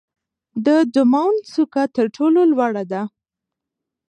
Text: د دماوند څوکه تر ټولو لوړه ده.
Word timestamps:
د 0.65 0.67
دماوند 0.93 1.39
څوکه 1.51 1.83
تر 1.95 2.05
ټولو 2.15 2.39
لوړه 2.51 2.83
ده. 2.91 3.01